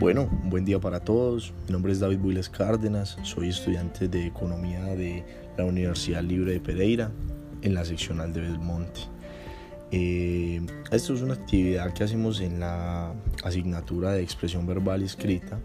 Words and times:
Bueno, 0.00 0.30
un 0.42 0.48
buen 0.48 0.64
día 0.64 0.80
para 0.80 1.00
todos. 1.00 1.52
Mi 1.66 1.72
nombre 1.72 1.92
es 1.92 2.00
David 2.00 2.20
Builes 2.20 2.48
Cárdenas, 2.48 3.18
soy 3.22 3.50
estudiante 3.50 4.08
de 4.08 4.24
Economía 4.24 4.82
de 4.82 5.22
la 5.58 5.66
Universidad 5.66 6.22
Libre 6.22 6.52
de 6.52 6.60
Pereira 6.60 7.10
en 7.60 7.74
la 7.74 7.84
seccional 7.84 8.32
de 8.32 8.40
Belmonte. 8.40 9.00
Eh, 9.90 10.62
esto 10.90 11.12
es 11.12 11.20
una 11.20 11.34
actividad 11.34 11.92
que 11.92 12.02
hacemos 12.02 12.40
en 12.40 12.60
la 12.60 13.12
asignatura 13.44 14.12
de 14.12 14.22
expresión 14.22 14.66
verbal 14.66 15.02
escrita, 15.02 15.60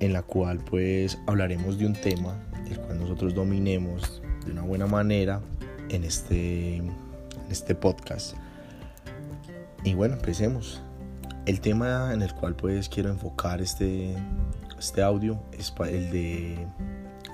en 0.00 0.12
la 0.12 0.22
cual 0.22 0.58
pues 0.58 1.16
hablaremos 1.28 1.78
de 1.78 1.86
un 1.86 1.92
tema 1.92 2.42
el 2.68 2.76
cual 2.76 2.98
nosotros 2.98 3.36
dominemos 3.36 4.20
de 4.44 4.50
una 4.50 4.62
buena 4.62 4.88
manera 4.88 5.40
en 5.90 6.02
este, 6.02 6.78
en 6.78 6.90
este 7.50 7.76
podcast. 7.76 8.34
Y 9.84 9.94
bueno, 9.94 10.14
empecemos. 10.14 10.82
El 11.50 11.60
tema 11.60 12.14
en 12.14 12.22
el 12.22 12.32
cual 12.32 12.54
pues 12.54 12.88
quiero 12.88 13.10
enfocar 13.10 13.60
este, 13.60 14.14
este 14.78 15.02
audio 15.02 15.42
es 15.50 15.74
el, 15.80 16.12
de, 16.12 16.54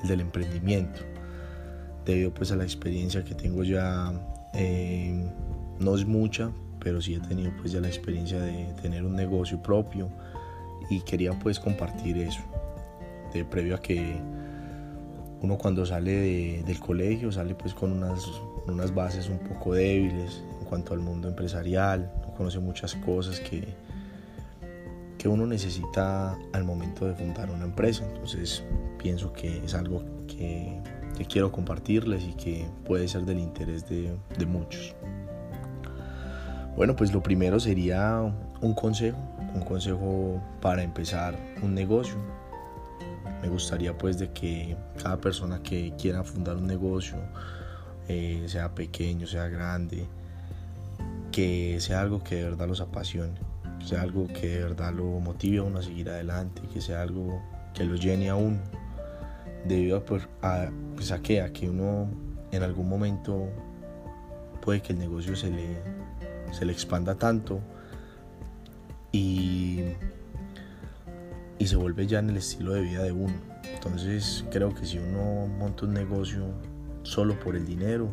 el 0.01 0.09
del 0.09 0.23
emprendimiento. 0.23 1.03
Debido 2.07 2.33
pues 2.33 2.51
a 2.51 2.57
la 2.57 2.65
experiencia 2.65 3.23
que 3.23 3.35
tengo 3.35 3.63
ya, 3.63 4.15
eh, 4.55 5.23
no 5.79 5.95
es 5.95 6.07
mucha, 6.07 6.51
pero 6.81 7.03
sí 7.03 7.17
he 7.17 7.21
tenido 7.21 7.53
pues 7.59 7.73
ya 7.73 7.81
la 7.83 7.89
experiencia 7.89 8.41
de 8.41 8.73
tener 8.81 9.05
un 9.05 9.15
negocio 9.15 9.63
propio 9.63 10.09
y 10.89 11.03
quería 11.03 11.39
pues 11.39 11.61
compartir 11.61 12.17
eso. 12.17 12.41
De 13.35 13.45
previo 13.45 13.75
a 13.75 13.83
que 13.83 14.17
uno 15.43 15.59
cuando 15.59 15.85
sale 15.85 16.63
del 16.63 16.81
colegio 16.81 17.31
sale 17.33 17.55
pues 17.55 17.75
con 17.75 17.93
unas, 17.93 18.27
unas 18.67 18.95
bases 18.95 19.29
un 19.29 19.41
poco 19.41 19.75
débiles 19.75 20.43
en 20.59 20.65
cuanto 20.65 20.95
al 20.95 21.01
mundo 21.01 21.29
empresarial, 21.29 22.11
no 22.23 22.33
conoce 22.33 22.61
muchas 22.61 22.95
cosas 22.95 23.41
que, 23.41 23.85
que 25.27 25.31
uno 25.31 25.45
necesita 25.45 26.39
al 26.53 26.63
momento 26.63 27.05
de 27.05 27.13
fundar 27.17 27.51
una 27.51 27.65
empresa. 27.65 28.05
Entonces 28.05 28.63
pienso 28.97 29.33
que 29.33 29.59
es 29.65 29.75
algo 29.75 30.05
que, 30.29 30.81
quiero 31.29 31.51
compartirles 31.51 32.23
y 32.23 32.35
que 32.35 32.69
puede 32.85 33.09
ser 33.09 33.25
del 33.25 33.41
interés 33.41 33.89
de, 33.89 34.17
muchos. 34.47 34.95
Bueno, 36.77 36.95
pues 36.95 37.13
lo 37.13 37.25
primero 37.25 37.59
sería 37.59 38.21
un 38.61 38.75
consejo, 38.75 39.19
un 39.53 39.63
consejo 39.63 40.41
para 40.61 40.85
empezar 40.85 41.37
un 41.61 41.75
negocio. 41.75 42.15
Me 43.43 43.49
gustaría 43.49 43.99
pues 43.99 44.21
de 44.21 44.31
que 44.31 44.77
cada 45.03 45.21
persona 45.21 45.61
que 45.61 45.93
quiera 45.99 46.23
fundar 46.23 46.55
un 46.55 46.69
negocio, 46.69 47.17
eh, 48.07 48.45
sea 48.47 48.77
pequeño, 48.77 49.27
sea 49.27 49.49
grande, 49.49 50.07
que 51.33 51.81
sea 51.81 52.01
algo 52.03 52.23
que 52.23 52.37
de 52.37 52.45
verdad 52.45 52.69
los 52.69 52.81
apasione 52.81 53.46
sea 53.85 54.03
algo 54.03 54.27
que 54.29 54.49
de 54.49 54.63
verdad 54.63 54.93
lo 54.93 55.05
motive 55.21 55.59
a 55.59 55.63
uno 55.63 55.79
a 55.79 55.83
seguir 55.83 56.11
adelante, 56.11 56.63
que 56.73 56.81
sea 56.81 57.03
algo 57.03 57.41
que 57.75 57.85
lo 57.85 57.97
llene 57.97 58.31
a 58.31 58.37
uno, 58.37 58.59
debido 59.67 59.99
a, 59.99 60.05
pues, 60.05 60.27
pues 60.95 61.13
que, 61.23 61.43
a 61.43 61.53
que 61.53 61.69
uno 61.69 62.09
en 62.53 62.63
algún 62.63 62.89
momento 62.89 63.49
puede 64.61 64.81
que 64.81 64.93
el 64.93 64.99
negocio 64.99 65.37
se 65.37 65.51
le, 65.51 65.77
se 66.53 66.65
le 66.65 66.73
expanda 66.73 67.15
tanto 67.15 67.61
y, 69.13 69.83
y 71.59 71.67
se 71.67 71.77
vuelve 71.77 72.07
ya 72.07 72.19
en 72.19 72.31
el 72.31 72.37
estilo 72.37 72.73
de 72.73 72.83
vida 72.83 73.03
de 73.03 73.13
uno. 73.13 73.35
Entonces 73.75 74.45
creo 74.51 74.75
que 74.75 74.85
si 74.85 74.99
uno 74.99 75.47
monta 75.47 75.85
un 75.87 75.95
negocio 75.95 76.47
solo 77.03 77.39
por 77.39 77.57
el 77.57 77.67
dinero, 77.67 78.11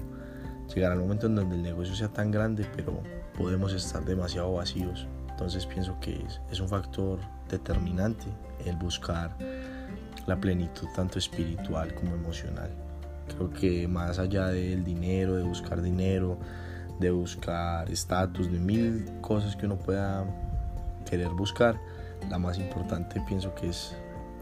llegará 0.74 0.94
el 0.94 1.02
momento 1.02 1.28
en 1.28 1.36
donde 1.36 1.56
el 1.56 1.64
negocio 1.64 1.96
sea 1.96 2.10
tan 2.10 2.32
grande, 2.32 2.66
pero 2.76 3.02
podemos 3.38 3.74
estar 3.74 4.06
demasiado 4.06 4.54
vacíos. 4.54 5.08
Entonces 5.34 5.66
pienso 5.66 6.00
que 6.00 6.24
es, 6.52 6.60
un 6.60 6.70
factor 6.70 7.20
determinante 7.50 8.28
el 8.66 8.76
buscar 8.76 9.36
la 10.28 10.40
plenitud 10.40 10.88
tanto 10.96 11.18
espiritual 11.18 11.94
como 11.96 12.14
emocional. 12.14 12.70
Creo 13.28 13.50
que 13.50 13.88
más 13.88 14.20
allá 14.20 14.50
del 14.50 14.84
dinero, 14.84 15.36
de 15.36 15.44
buscar 15.44 15.82
dinero, 15.82 16.38
de 17.00 17.10
buscar 17.10 17.90
estatus, 17.90 18.52
de 18.52 18.60
mil 18.60 19.12
cosas 19.22 19.56
que 19.56 19.66
uno 19.66 19.76
pueda 19.76 20.24
querer 21.10 21.30
buscar, 21.30 21.80
la 22.30 22.38
más 22.38 22.60
importante 22.60 23.20
pienso 23.28 23.56
que 23.56 23.70
es 23.70 23.96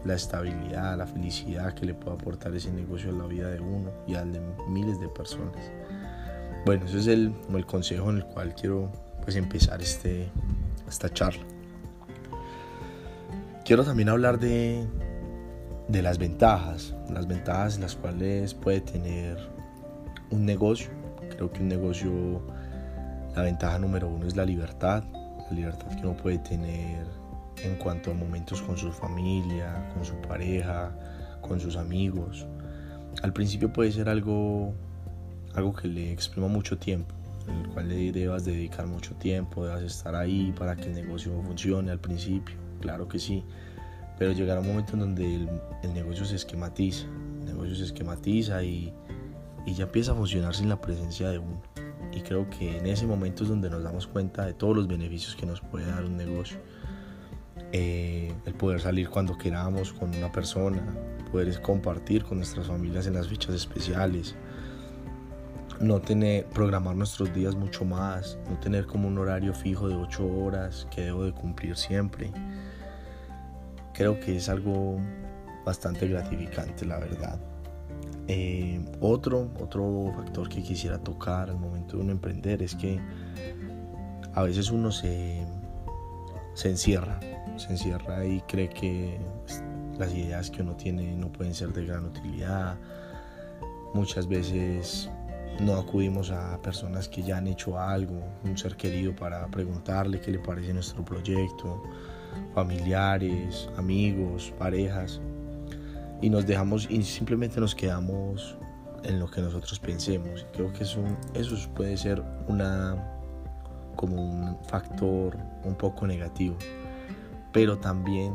la 0.04 0.14
estabilidad, 0.14 0.98
la 0.98 1.06
felicidad 1.06 1.72
que 1.72 1.86
le 1.86 1.94
puede 1.94 2.16
aportar 2.16 2.54
ese 2.54 2.70
negocio 2.70 3.10
a 3.10 3.14
la 3.14 3.26
vida 3.26 3.48
de 3.48 3.60
uno 3.60 3.90
y 4.06 4.14
al 4.14 4.30
de 4.30 4.42
miles 4.68 5.00
de 5.00 5.08
personas. 5.08 5.72
Bueno, 6.66 6.84
ese 6.84 6.98
es 6.98 7.06
el, 7.06 7.34
el 7.50 7.66
consejo 7.66 8.10
en 8.10 8.18
el 8.18 8.26
cual 8.26 8.54
quiero 8.54 8.90
pues 9.24 9.36
empezar 9.36 9.80
este, 9.80 10.28
esta 10.92 11.08
charla. 11.08 11.42
Quiero 13.64 13.84
también 13.84 14.08
hablar 14.08 14.38
de, 14.38 14.86
de 15.88 16.02
las 16.02 16.18
ventajas, 16.18 16.94
las 17.10 17.26
ventajas 17.26 17.78
las 17.78 17.96
cuales 17.96 18.54
puede 18.54 18.80
tener 18.80 19.36
un 20.30 20.44
negocio. 20.44 20.90
Creo 21.30 21.50
que 21.50 21.60
un 21.60 21.68
negocio, 21.68 22.42
la 23.34 23.42
ventaja 23.42 23.78
número 23.78 24.08
uno 24.08 24.26
es 24.26 24.36
la 24.36 24.44
libertad, 24.44 25.04
la 25.50 25.56
libertad 25.56 25.88
que 25.88 26.06
uno 26.06 26.16
puede 26.16 26.38
tener 26.38 27.06
en 27.62 27.76
cuanto 27.76 28.10
a 28.10 28.14
momentos 28.14 28.60
con 28.62 28.76
su 28.76 28.92
familia, 28.92 29.88
con 29.94 30.04
su 30.04 30.14
pareja, 30.16 30.92
con 31.40 31.60
sus 31.60 31.76
amigos. 31.76 32.46
Al 33.22 33.32
principio 33.32 33.72
puede 33.72 33.92
ser 33.92 34.08
algo, 34.08 34.72
algo 35.54 35.74
que 35.74 35.88
le 35.88 36.12
exprima 36.12 36.48
mucho 36.48 36.78
tiempo, 36.78 37.14
en 37.48 37.56
el 37.56 37.68
cual 37.68 37.88
debas 37.88 38.44
dedicar 38.44 38.86
mucho 38.86 39.14
tiempo, 39.14 39.64
debas 39.64 39.82
estar 39.82 40.14
ahí 40.14 40.52
para 40.58 40.76
que 40.76 40.84
el 40.84 40.94
negocio 40.94 41.32
funcione 41.42 41.90
al 41.90 42.00
principio, 42.00 42.56
claro 42.80 43.08
que 43.08 43.18
sí, 43.18 43.44
pero 44.18 44.32
llegará 44.32 44.60
un 44.60 44.68
momento 44.68 44.92
en 44.94 45.00
donde 45.00 45.34
el, 45.82 45.94
negocio 45.94 46.24
se 46.24 46.36
esquematiza, 46.36 47.06
el 47.40 47.46
negocio 47.46 47.74
se 47.74 47.84
esquematiza 47.84 48.62
y, 48.62 48.92
y 49.66 49.74
ya 49.74 49.84
empieza 49.84 50.12
a 50.12 50.14
funcionar 50.14 50.54
sin 50.54 50.68
la 50.68 50.80
presencia 50.80 51.28
de 51.30 51.38
uno. 51.38 51.60
Y 52.12 52.20
creo 52.20 52.48
que 52.50 52.76
en 52.76 52.86
ese 52.86 53.06
momento 53.06 53.42
es 53.42 53.48
donde 53.48 53.70
nos 53.70 53.82
damos 53.82 54.06
cuenta 54.06 54.44
de 54.44 54.52
todos 54.52 54.76
los 54.76 54.86
beneficios 54.86 55.34
que 55.34 55.46
nos 55.46 55.60
puede 55.60 55.86
dar 55.86 56.04
un 56.04 56.16
negocio. 56.16 56.58
Eh, 57.72 58.34
el 58.44 58.54
poder 58.54 58.80
salir 58.80 59.08
cuando 59.08 59.38
queramos 59.38 59.92
con 59.94 60.14
una 60.14 60.30
persona, 60.30 60.82
poder 61.30 61.60
compartir 61.62 62.22
con 62.24 62.36
nuestras 62.36 62.66
familias 62.66 63.06
en 63.06 63.14
las 63.14 63.28
fechas 63.28 63.54
especiales, 63.54 64.34
no 65.82 66.00
tener, 66.00 66.46
programar 66.46 66.94
nuestros 66.94 67.34
días 67.34 67.56
mucho 67.56 67.84
más, 67.84 68.38
no 68.48 68.58
tener 68.58 68.86
como 68.86 69.08
un 69.08 69.18
horario 69.18 69.52
fijo 69.52 69.88
de 69.88 69.96
8 69.96 70.24
horas 70.24 70.86
que 70.90 71.02
debo 71.02 71.24
de 71.24 71.32
cumplir 71.32 71.76
siempre. 71.76 72.30
Creo 73.92 74.18
que 74.20 74.36
es 74.36 74.48
algo 74.48 74.98
bastante 75.66 76.06
gratificante, 76.06 76.86
la 76.86 76.98
verdad. 76.98 77.38
Eh, 78.28 78.80
otro, 79.00 79.50
otro 79.60 80.12
factor 80.16 80.48
que 80.48 80.62
quisiera 80.62 80.98
tocar 80.98 81.50
al 81.50 81.58
momento 81.58 81.96
de 81.96 82.02
uno 82.04 82.12
emprender 82.12 82.62
es 82.62 82.76
que 82.76 83.00
a 84.34 84.42
veces 84.44 84.70
uno 84.70 84.92
se, 84.92 85.44
se 86.54 86.70
encierra, 86.70 87.18
se 87.56 87.70
encierra 87.70 88.24
y 88.24 88.40
cree 88.42 88.68
que 88.68 89.18
las 89.98 90.14
ideas 90.14 90.48
que 90.48 90.62
uno 90.62 90.76
tiene 90.76 91.16
no 91.16 91.30
pueden 91.32 91.54
ser 91.54 91.72
de 91.72 91.84
gran 91.84 92.04
utilidad. 92.04 92.76
Muchas 93.94 94.26
veces 94.28 95.10
no 95.60 95.76
acudimos 95.76 96.30
a 96.30 96.60
personas 96.62 97.08
que 97.08 97.22
ya 97.22 97.38
han 97.38 97.46
hecho 97.46 97.78
algo, 97.78 98.20
un 98.44 98.56
ser 98.56 98.76
querido 98.76 99.14
para 99.14 99.46
preguntarle 99.48 100.20
qué 100.20 100.30
le 100.30 100.38
parece 100.38 100.72
nuestro 100.72 101.04
proyecto, 101.04 101.82
familiares, 102.54 103.68
amigos, 103.76 104.52
parejas, 104.58 105.20
y 106.20 106.30
nos 106.30 106.46
dejamos 106.46 106.88
y 106.90 107.02
simplemente 107.02 107.60
nos 107.60 107.74
quedamos 107.74 108.56
en 109.04 109.18
lo 109.18 109.30
que 109.30 109.40
nosotros 109.40 109.78
pensemos. 109.78 110.46
Creo 110.52 110.72
que 110.72 110.84
eso, 110.84 111.02
puede 111.74 111.96
ser 111.96 112.22
una 112.48 112.96
como 113.96 114.22
un 114.22 114.56
factor 114.64 115.36
un 115.64 115.74
poco 115.74 116.06
negativo, 116.06 116.56
pero 117.52 117.78
también 117.78 118.34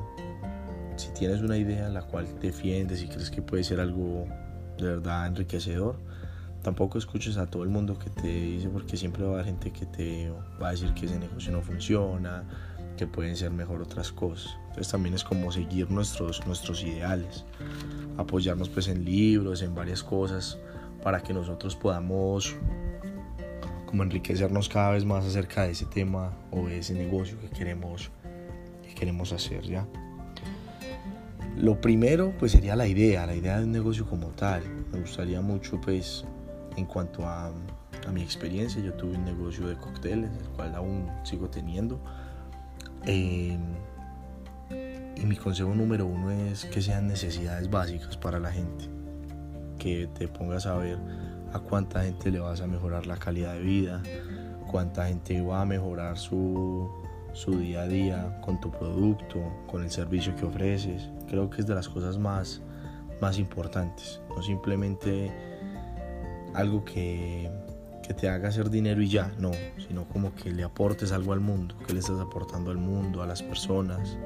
si 0.98 1.10
tienes 1.14 1.42
una 1.42 1.58
idea 1.58 1.90
la 1.90 2.04
cual 2.04 2.28
defiendes 2.40 3.02
y 3.02 3.08
crees 3.08 3.32
que 3.32 3.42
puede 3.42 3.64
ser 3.64 3.80
algo 3.80 4.26
de 4.78 4.86
verdad 4.86 5.28
enriquecedor, 5.28 6.00
tampoco 6.68 6.98
escuches 6.98 7.38
a 7.38 7.46
todo 7.46 7.64
el 7.64 7.70
mundo 7.70 7.98
que 7.98 8.10
te 8.10 8.28
dice 8.28 8.68
porque 8.68 8.98
siempre 8.98 9.24
va 9.24 9.30
a 9.30 9.34
haber 9.36 9.46
gente 9.46 9.72
que 9.72 9.86
te 9.86 10.30
va 10.62 10.68
a 10.68 10.72
decir 10.72 10.94
que 10.94 11.06
ese 11.06 11.18
negocio 11.18 11.50
no 11.54 11.62
funciona, 11.62 12.44
que 12.98 13.08
pueden 13.08 13.38
ser 13.38 13.52
mejor 13.52 13.82
otras 13.82 14.12
cosas. 14.12 14.58
Entonces 14.68 14.92
también 14.92 15.16
es 15.16 15.24
como 15.24 15.50
seguir 15.50 15.90
nuestros, 15.90 16.46
nuestros 16.46 16.84
ideales, 16.84 17.46
apoyarnos 18.18 18.68
pues 18.68 18.90
en 18.90 19.06
libros, 19.06 19.62
en 19.62 19.76
varias 19.76 20.04
cosas, 20.04 20.60
para 21.02 21.24
que 21.24 21.34
nosotros 21.34 21.74
podamos 21.78 22.54
como 23.86 24.04
enriquecernos 24.04 24.68
cada 24.68 24.92
vez 24.92 25.06
más 25.06 25.24
acerca 25.24 25.64
de 25.64 25.72
ese 25.72 25.86
tema 25.86 26.38
o 26.52 26.68
de 26.68 26.80
ese 26.80 26.94
negocio 26.94 27.40
que 27.40 27.48
queremos, 27.48 28.12
que 28.84 28.94
queremos 28.94 29.32
hacer 29.32 29.62
ya. 29.62 29.88
Lo 31.56 31.80
primero 31.80 32.34
pues 32.38 32.52
sería 32.52 32.76
la 32.76 32.88
idea, 32.88 33.26
la 33.26 33.36
idea 33.36 33.58
de 33.58 33.64
un 33.64 33.72
negocio 33.72 34.06
como 34.06 34.28
tal. 34.32 34.64
Me 34.92 35.00
gustaría 35.00 35.40
mucho 35.40 35.80
pues 35.80 36.26
en 36.78 36.86
cuanto 36.86 37.28
a, 37.28 37.52
mi 38.14 38.22
experiencia, 38.22 38.82
yo 38.82 38.94
tuve 38.94 39.18
un 39.18 39.26
negocio 39.26 39.68
de 39.68 39.76
cócteles, 39.76 40.32
el 40.32 40.48
cual 40.50 40.76
aún 40.76 41.12
sigo 41.24 41.50
teniendo. 41.50 42.00
Em, 43.06 43.60
y 44.70 45.26
mi 45.26 45.36
consejo 45.36 45.76
número 45.76 46.06
uno 46.06 46.32
es 46.32 46.64
que 46.66 46.82
sean 46.82 47.08
necesidades 47.08 47.70
básicas 47.70 48.16
para 48.16 48.40
la 48.40 48.52
gente. 48.52 48.86
Que 49.78 50.08
te 50.08 50.30
pongas 50.30 50.68
a 50.68 50.78
ver 50.78 50.98
a 51.52 51.60
cuánta 51.60 52.04
gente 52.04 52.32
le 52.32 52.40
vas 52.40 52.62
a 52.62 52.68
mejorar 52.68 53.08
la 53.08 53.18
calidad 53.18 53.56
de 53.56 53.62
vida, 53.62 54.04
cuánta 54.72 55.08
gente 55.08 55.42
va 55.42 55.62
a 55.62 55.66
mejorar 55.66 56.18
su, 56.18 56.90
su 57.34 57.58
día 57.60 57.82
a 57.82 57.88
día 57.88 58.40
con 58.42 58.62
tu 58.62 58.72
producto, 58.72 59.42
con 59.68 59.84
el 59.84 59.92
servicio 59.92 60.34
que 60.36 60.46
ofreces. 60.46 61.10
Creo 61.28 61.50
que 61.50 61.62
es 61.62 61.68
de 61.68 61.76
las 61.76 61.90
cosas 61.90 62.18
más, 62.18 62.62
más 63.20 63.38
importantes. 63.38 64.22
No 64.30 64.42
simplemente 64.42 65.57
algo 66.58 66.84
que, 66.84 67.50
que 68.02 68.14
te 68.14 68.28
haga 68.28 68.50
hacer 68.50 68.70
dinero 68.70 69.02
y 69.02 69.10
ya, 69.10 69.32
no, 69.38 69.52
sino 69.88 70.08
como 70.10 70.34
que 70.34 70.52
le 70.52 70.64
aportes 70.64 71.12
algo 71.12 71.34
al 71.34 71.40
mundo, 71.40 71.76
que 71.86 71.94
le 71.94 72.00
estás 72.00 72.20
aportando 72.20 72.72
al 72.72 72.78
mundo, 72.78 73.22
a 73.22 73.28
las 73.28 73.44
personas. 73.44 74.18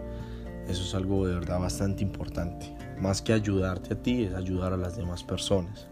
Eso 0.68 0.84
es 0.84 0.96
algo 0.96 1.28
de 1.28 1.34
verdad 1.34 1.60
bastante 1.60 2.04
importante. 2.04 2.74
Más 3.00 3.22
que 3.22 3.34
ayudarte 3.34 3.96
a 3.96 4.02
ti, 4.02 4.24
es 4.24 4.34
ayudar 4.34 4.72
a 4.72 4.78
las 4.78 4.96
demás 4.96 5.24
personas. 5.24 5.88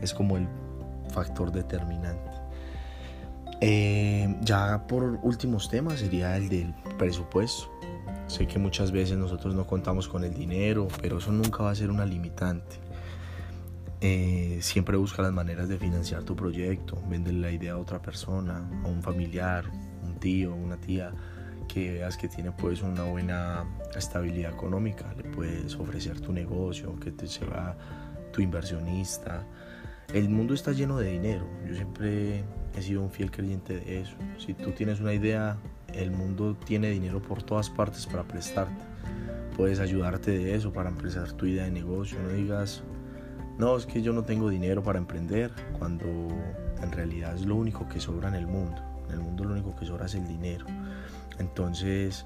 Es 0.00 0.14
como 0.14 0.36
el 0.36 0.46
factor 1.10 1.50
determinante. 1.50 2.30
Eh, 3.60 4.36
ya 4.42 4.86
por 4.86 5.18
últimos 5.22 5.68
temas 5.68 5.98
sería 5.98 6.36
el 6.36 6.48
del 6.48 6.72
presupuesto. 6.96 7.68
Sé 8.28 8.46
que 8.46 8.60
muchas 8.60 8.92
veces 8.92 9.16
nosotros 9.16 9.54
no 9.54 9.66
contamos 9.66 10.06
con 10.06 10.22
el 10.22 10.32
dinero, 10.32 10.86
pero 11.00 11.18
eso 11.18 11.32
nunca 11.32 11.64
va 11.64 11.70
a 11.70 11.74
ser 11.74 11.90
una 11.90 12.04
limitante. 12.04 12.76
Eh, 14.00 14.58
siempre 14.62 14.96
busca 14.96 15.22
las 15.22 15.32
maneras 15.32 15.68
de 15.68 15.76
financiar 15.76 16.22
tu 16.22 16.36
proyecto, 16.36 17.02
vende 17.08 17.32
la 17.32 17.50
idea 17.50 17.72
a 17.72 17.78
otra 17.78 18.00
persona, 18.00 18.58
a 18.84 18.86
un 18.86 19.02
familiar, 19.02 19.64
un 20.04 20.20
tío, 20.20 20.54
una 20.54 20.76
tía 20.76 21.12
que 21.66 21.94
veas 21.94 22.16
que 22.16 22.28
tiene 22.28 22.52
pues 22.52 22.82
una 22.82 23.02
buena 23.02 23.64
estabilidad 23.96 24.52
económica, 24.52 25.12
le 25.16 25.24
puedes 25.24 25.74
ofrecer 25.74 26.20
tu 26.20 26.32
negocio, 26.32 26.94
que 27.00 27.10
te 27.10 27.26
sea 27.26 27.76
tu 28.32 28.40
inversionista. 28.40 29.44
El 30.14 30.28
mundo 30.28 30.54
está 30.54 30.70
lleno 30.70 30.96
de 30.96 31.10
dinero, 31.10 31.46
yo 31.66 31.74
siempre 31.74 32.44
he 32.76 32.82
sido 32.82 33.02
un 33.02 33.10
fiel 33.10 33.32
creyente 33.32 33.80
de 33.80 34.00
eso. 34.00 34.16
Si 34.38 34.54
tú 34.54 34.70
tienes 34.70 35.00
una 35.00 35.12
idea, 35.12 35.58
el 35.92 36.12
mundo 36.12 36.56
tiene 36.64 36.90
dinero 36.90 37.20
por 37.20 37.42
todas 37.42 37.68
partes 37.68 38.06
para 38.06 38.22
prestarte. 38.22 38.84
Puedes 39.56 39.80
ayudarte 39.80 40.30
de 40.30 40.54
eso 40.54 40.72
para 40.72 40.88
empezar 40.88 41.32
tu 41.32 41.46
idea 41.46 41.64
de 41.64 41.72
negocio. 41.72 42.16
No 42.22 42.28
digas, 42.28 42.84
no, 43.58 43.76
es 43.76 43.86
que 43.86 44.02
yo 44.02 44.12
no 44.12 44.22
tengo 44.22 44.48
dinero 44.48 44.82
para 44.82 44.98
emprender, 44.98 45.50
cuando 45.78 46.06
en 46.06 46.92
realidad 46.92 47.34
es 47.34 47.44
lo 47.44 47.56
único 47.56 47.88
que 47.88 48.00
sobra 48.00 48.28
en 48.28 48.36
el 48.36 48.46
mundo. 48.46 48.80
En 49.08 49.14
el 49.14 49.20
mundo 49.20 49.44
lo 49.44 49.54
único 49.54 49.74
que 49.74 49.84
sobra 49.84 50.06
es 50.06 50.14
el 50.14 50.26
dinero. 50.26 50.64
Entonces, 51.38 52.24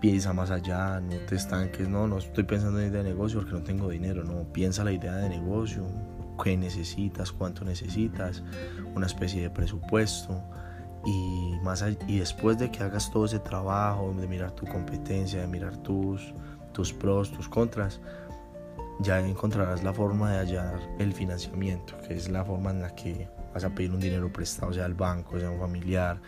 piensa 0.00 0.32
más 0.32 0.50
allá, 0.50 1.00
no 1.00 1.16
te 1.28 1.36
estanques, 1.36 1.88
no, 1.88 2.08
no 2.08 2.18
estoy 2.18 2.42
pensando 2.42 2.80
en 2.80 2.88
idea 2.88 3.04
de 3.04 3.10
negocio 3.10 3.38
porque 3.38 3.54
no 3.54 3.62
tengo 3.62 3.88
dinero, 3.88 4.24
no, 4.24 4.42
piensa 4.52 4.82
la 4.82 4.92
idea 4.92 5.14
de 5.16 5.28
negocio, 5.28 5.86
qué 6.42 6.56
necesitas, 6.56 7.30
cuánto 7.30 7.64
necesitas, 7.64 8.42
una 8.96 9.06
especie 9.06 9.42
de 9.42 9.50
presupuesto 9.50 10.42
y, 11.04 11.52
más 11.62 11.84
y 12.08 12.18
después 12.18 12.58
de 12.58 12.70
que 12.72 12.82
hagas 12.82 13.12
todo 13.12 13.26
ese 13.26 13.38
trabajo, 13.38 14.12
de 14.18 14.26
mirar 14.26 14.50
tu 14.52 14.66
competencia, 14.66 15.40
de 15.40 15.46
mirar 15.46 15.76
tus, 15.76 16.34
tus 16.72 16.92
pros, 16.92 17.30
tus 17.30 17.48
contras, 17.48 18.00
ya 19.00 19.20
encontrarás 19.20 19.82
la 19.82 19.92
forma 19.92 20.32
de 20.32 20.38
hallar 20.38 20.80
el 20.98 21.12
financiamiento, 21.12 21.96
que 22.06 22.14
es 22.14 22.28
la 22.28 22.44
forma 22.44 22.70
en 22.70 22.82
la 22.82 22.94
que 22.94 23.28
vas 23.52 23.64
a 23.64 23.70
pedir 23.70 23.92
un 23.92 24.00
dinero 24.00 24.32
prestado, 24.32 24.72
sea 24.72 24.84
al 24.84 24.94
banco, 24.94 25.38
sea 25.38 25.50
un 25.50 25.58
familiar, 25.58 26.20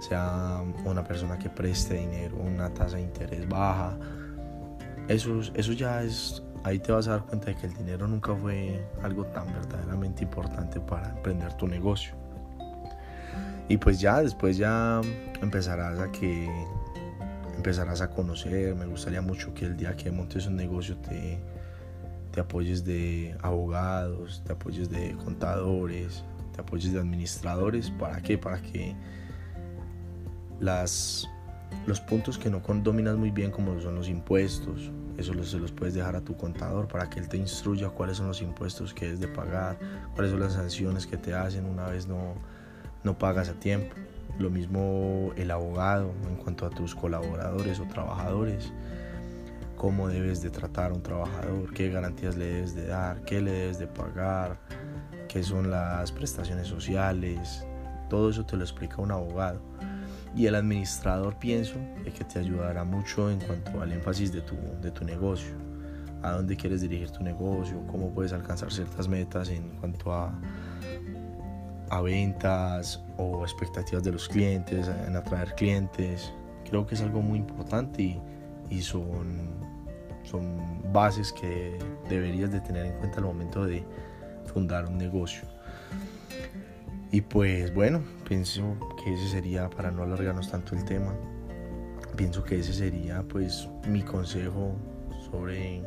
sea 0.00 0.62
una 0.84 1.04
persona 1.04 1.38
que 1.38 1.48
preste 1.48 1.94
dinero, 1.94 2.36
una 2.36 2.72
tasa 2.72 2.96
de 2.96 3.02
interés 3.02 3.48
baja. 3.48 3.96
Eso, 5.08 5.40
eso 5.54 5.72
ya 5.72 6.02
es, 6.02 6.42
ahí 6.64 6.78
te 6.78 6.92
vas 6.92 7.08
a 7.08 7.12
dar 7.12 7.24
cuenta 7.24 7.46
de 7.46 7.56
que 7.56 7.66
el 7.66 7.74
dinero 7.74 8.06
nunca 8.06 8.34
fue 8.34 8.86
algo 9.02 9.24
tan 9.26 9.46
verdaderamente 9.52 10.24
importante 10.24 10.80
para 10.80 11.10
emprender 11.10 11.52
tu 11.54 11.66
negocio. 11.66 12.14
Y 13.68 13.76
pues 13.76 14.00
ya 14.00 14.22
después 14.22 14.56
ya 14.56 15.00
empezarás 15.42 15.98
a 15.98 16.10
que 16.10 16.48
empezarás 17.54 18.00
a 18.00 18.08
conocer. 18.10 18.74
Me 18.74 18.86
gustaría 18.86 19.20
mucho 19.20 19.52
que 19.52 19.66
el 19.66 19.76
día 19.76 19.94
que 19.94 20.10
montes 20.10 20.46
un 20.46 20.56
negocio 20.56 20.96
te, 20.96 21.38
te 22.38 22.42
apoyes 22.42 22.84
de 22.84 23.36
abogados, 23.42 24.44
te 24.46 24.52
apoyes 24.52 24.88
de 24.88 25.16
contadores, 25.24 26.22
te 26.54 26.60
apoyes 26.60 26.92
de 26.92 27.00
administradores. 27.00 27.90
¿Para 27.90 28.20
qué? 28.20 28.38
Para 28.38 28.62
que 28.62 28.94
las, 30.60 31.28
los 31.88 32.00
puntos 32.00 32.38
que 32.38 32.48
no 32.48 32.62
dominas 32.64 33.16
muy 33.16 33.32
bien, 33.32 33.50
como 33.50 33.80
son 33.80 33.96
los 33.96 34.08
impuestos, 34.08 34.92
eso 35.16 35.34
se 35.42 35.58
los 35.58 35.72
puedes 35.72 35.94
dejar 35.94 36.14
a 36.14 36.20
tu 36.20 36.36
contador 36.36 36.86
para 36.86 37.10
que 37.10 37.18
él 37.18 37.28
te 37.28 37.38
instruya 37.38 37.88
cuáles 37.88 38.18
son 38.18 38.28
los 38.28 38.40
impuestos 38.40 38.94
que 38.94 39.10
es 39.10 39.18
de 39.18 39.26
pagar, 39.26 39.76
cuáles 40.14 40.30
son 40.30 40.38
las 40.38 40.52
sanciones 40.52 41.08
que 41.08 41.16
te 41.16 41.34
hacen 41.34 41.64
una 41.64 41.88
vez 41.88 42.06
no, 42.06 42.34
no 43.02 43.18
pagas 43.18 43.48
a 43.48 43.54
tiempo. 43.54 43.96
Lo 44.38 44.48
mismo 44.48 45.32
el 45.34 45.50
abogado 45.50 46.12
en 46.28 46.36
cuanto 46.36 46.66
a 46.66 46.70
tus 46.70 46.94
colaboradores 46.94 47.80
o 47.80 47.84
trabajadores, 47.88 48.72
cómo 49.78 50.08
debes 50.08 50.42
de 50.42 50.50
tratar 50.50 50.90
a 50.90 50.94
un 50.94 51.02
trabajador, 51.02 51.72
qué 51.72 51.88
garantías 51.88 52.36
le 52.36 52.46
debes 52.46 52.74
de 52.74 52.88
dar, 52.88 53.22
qué 53.22 53.40
le 53.40 53.52
debes 53.52 53.78
de 53.78 53.86
pagar, 53.86 54.58
qué 55.28 55.42
son 55.42 55.70
las 55.70 56.10
prestaciones 56.10 56.66
sociales, 56.66 57.64
todo 58.10 58.30
eso 58.30 58.44
te 58.44 58.56
lo 58.56 58.64
explica 58.64 59.00
un 59.00 59.12
abogado. 59.12 59.60
Y 60.34 60.46
el 60.46 60.56
administrador 60.56 61.38
pienso 61.38 61.76
que 62.04 62.24
te 62.24 62.40
ayudará 62.40 62.84
mucho 62.84 63.30
en 63.30 63.40
cuanto 63.40 63.80
al 63.80 63.92
énfasis 63.92 64.32
de 64.32 64.40
tu, 64.42 64.56
de 64.82 64.90
tu 64.90 65.04
negocio, 65.04 65.54
a 66.22 66.32
dónde 66.32 66.56
quieres 66.56 66.80
dirigir 66.80 67.10
tu 67.10 67.22
negocio, 67.22 67.80
cómo 67.86 68.10
puedes 68.10 68.32
alcanzar 68.32 68.72
ciertas 68.72 69.08
metas 69.08 69.48
en 69.48 69.76
cuanto 69.78 70.12
a, 70.12 70.36
a 71.90 72.00
ventas 72.00 73.02
o 73.16 73.42
expectativas 73.44 74.02
de 74.02 74.12
los 74.12 74.28
clientes, 74.28 74.90
en 75.06 75.16
atraer 75.16 75.54
clientes. 75.54 76.32
Creo 76.68 76.84
que 76.84 76.96
es 76.96 77.00
algo 77.00 77.22
muy 77.22 77.38
importante 77.38 78.02
y, 78.02 78.20
y 78.70 78.82
son, 78.82 79.57
son 80.30 80.92
bases 80.92 81.32
que 81.32 81.78
deberías 82.08 82.50
de 82.50 82.60
tener 82.60 82.86
en 82.86 82.92
cuenta 82.98 83.18
al 83.18 83.24
momento 83.24 83.64
de 83.64 83.84
fundar 84.52 84.86
un 84.86 84.98
negocio. 84.98 85.42
Y 87.10 87.22
pues 87.22 87.72
bueno, 87.72 88.02
pienso 88.28 88.76
que 89.02 89.14
ese 89.14 89.28
sería, 89.28 89.70
para 89.70 89.90
no 89.90 90.02
alargarnos 90.02 90.50
tanto 90.50 90.74
el 90.74 90.84
tema, 90.84 91.14
pienso 92.16 92.44
que 92.44 92.58
ese 92.58 92.72
sería 92.72 93.22
pues 93.22 93.68
mi 93.86 94.02
consejo 94.02 94.74
sobre 95.30 95.82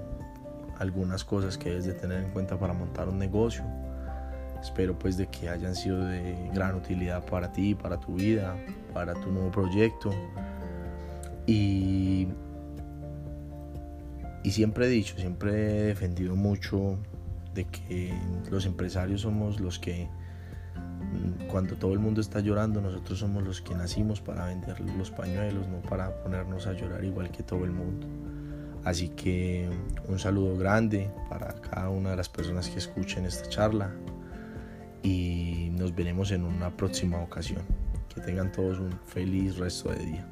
algunas 0.79 1.23
cosas 1.23 1.57
que 1.57 1.69
debes 1.69 1.85
de 1.85 1.93
tener 1.93 2.23
en 2.23 2.31
cuenta 2.31 2.57
para 2.57 2.73
montar 2.73 3.07
un 3.07 3.19
negocio. 3.19 3.63
Espero 4.59 4.97
pues 4.97 5.17
de 5.17 5.27
que 5.27 5.49
hayan 5.49 5.75
sido 5.75 6.03
de 6.05 6.49
gran 6.53 6.75
utilidad 6.75 7.23
para 7.25 7.51
ti, 7.51 7.75
para 7.75 7.99
tu 7.99 8.15
vida, 8.15 8.55
para 8.93 9.13
tu 9.13 9.31
nuevo 9.31 9.51
proyecto. 9.51 10.11
Y, 11.45 12.27
y 14.43 14.51
siempre 14.51 14.87
he 14.87 14.89
dicho, 14.89 15.15
siempre 15.17 15.51
he 15.53 15.83
defendido 15.83 16.35
mucho 16.35 16.97
de 17.53 17.65
que 17.65 18.13
los 18.49 18.65
empresarios 18.65 19.21
somos 19.21 19.59
los 19.59 19.79
que 19.79 20.07
cuando 21.49 21.75
todo 21.75 21.93
el 21.93 21.99
mundo 21.99 22.21
está 22.21 22.39
llorando, 22.39 22.79
nosotros 22.81 23.19
somos 23.19 23.43
los 23.43 23.61
que 23.61 23.75
nacimos 23.75 24.21
para 24.21 24.45
vender 24.45 24.79
los 24.79 25.11
pañuelos, 25.11 25.67
no 25.67 25.81
para 25.81 26.15
ponernos 26.23 26.67
a 26.67 26.73
llorar 26.73 27.03
igual 27.03 27.29
que 27.31 27.43
todo 27.43 27.65
el 27.65 27.71
mundo. 27.71 28.07
Así 28.83 29.09
que 29.09 29.69
un 30.07 30.17
saludo 30.17 30.57
grande 30.57 31.09
para 31.29 31.53
cada 31.55 31.89
una 31.89 32.11
de 32.11 32.15
las 32.15 32.29
personas 32.29 32.69
que 32.69 32.79
escuchen 32.79 33.25
esta 33.25 33.47
charla 33.49 33.91
y 35.03 35.69
nos 35.73 35.93
veremos 35.93 36.31
en 36.31 36.43
una 36.43 36.75
próxima 36.75 37.21
ocasión. 37.21 37.61
Que 38.13 38.21
tengan 38.21 38.51
todos 38.51 38.79
un 38.79 38.91
feliz 39.05 39.57
resto 39.57 39.89
de 39.89 40.05
día. 40.05 40.27